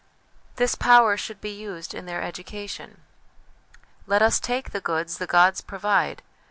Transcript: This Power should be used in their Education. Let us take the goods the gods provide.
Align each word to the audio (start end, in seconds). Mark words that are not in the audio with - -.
This 0.55 0.73
Power 0.73 1.15
should 1.15 1.39
be 1.41 1.51
used 1.51 1.93
in 1.93 2.07
their 2.07 2.23
Education. 2.23 3.01
Let 4.07 4.23
us 4.23 4.39
take 4.39 4.71
the 4.71 4.81
goods 4.81 5.19
the 5.19 5.27
gods 5.27 5.61
provide. 5.61 6.23